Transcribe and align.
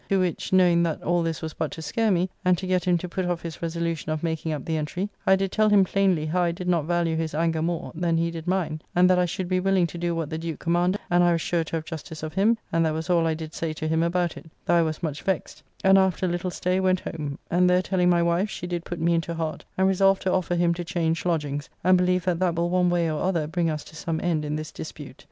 To 0.09 0.17
which, 0.19 0.51
knowing 0.51 0.81
that 0.81 1.03
all 1.03 1.21
this 1.21 1.43
was 1.43 1.53
but 1.53 1.69
to 1.73 1.81
scare 1.83 2.09
me, 2.09 2.27
and 2.43 2.57
to 2.57 2.65
get 2.65 2.85
him 2.85 2.97
to 2.97 3.07
put 3.07 3.23
off 3.23 3.43
his 3.43 3.61
resolution 3.61 4.11
of 4.11 4.23
making 4.23 4.51
up 4.51 4.65
the 4.65 4.75
entry, 4.75 5.09
I 5.27 5.35
did 5.35 5.51
tell 5.51 5.69
him 5.69 5.83
plainly 5.83 6.25
how 6.25 6.41
I 6.41 6.51
did 6.51 6.67
not 6.67 6.85
value 6.85 7.15
his 7.15 7.35
anger 7.35 7.61
more, 7.61 7.91
than 7.93 8.17
he 8.17 8.31
did 8.31 8.47
mine, 8.47 8.81
and 8.95 9.07
that 9.07 9.19
I 9.19 9.25
should 9.27 9.47
be 9.47 9.59
willing 9.59 9.85
to 9.85 9.99
do 9.99 10.15
what 10.15 10.31
the 10.31 10.39
Duke 10.39 10.57
commanded, 10.59 10.99
and 11.11 11.23
I 11.23 11.33
was 11.33 11.41
sure 11.41 11.63
to 11.65 11.75
have 11.75 11.85
justice 11.85 12.23
of 12.23 12.33
him, 12.33 12.57
and 12.73 12.83
that 12.83 12.95
was 12.95 13.11
all 13.11 13.27
I 13.27 13.35
did 13.35 13.53
say 13.53 13.73
to 13.73 13.87
him 13.87 14.01
about 14.01 14.37
it, 14.37 14.47
though 14.65 14.73
I 14.77 14.81
was 14.81 15.03
much 15.03 15.21
vexed, 15.21 15.61
and 15.83 15.99
after 15.99 16.25
a 16.25 16.29
little 16.29 16.49
stay 16.49 16.79
went 16.79 17.01
home; 17.01 17.37
and 17.51 17.69
there 17.69 17.83
telling 17.83 18.09
my 18.09 18.23
wife 18.23 18.49
she 18.49 18.65
did 18.65 18.83
put 18.83 18.99
me 18.99 19.13
into 19.13 19.35
heart, 19.35 19.63
and 19.77 19.87
resolve 19.87 20.19
to 20.21 20.31
offer 20.33 20.55
him 20.55 20.73
to 20.73 20.83
change 20.83 21.27
lodgings, 21.27 21.69
and 21.83 21.95
believe 21.95 22.25
that 22.25 22.39
that 22.39 22.55
will 22.55 22.71
one 22.71 22.89
way 22.89 23.07
or 23.11 23.21
other 23.21 23.45
bring 23.45 23.69
us 23.69 23.83
to 23.83 23.95
some 23.95 24.19
end 24.23 24.45
in 24.45 24.55
this 24.55 24.71
dispute. 24.71 25.17